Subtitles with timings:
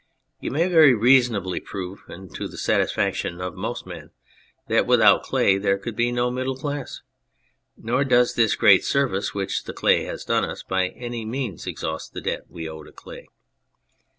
[0.39, 4.09] You may very reasonably prove, and to the satis faction of most men,
[4.67, 7.03] that without clay there could be no middle class;
[7.77, 12.13] nor does this great service which the clay has done us by any means exhaust
[12.15, 13.27] the debt we owe to clay.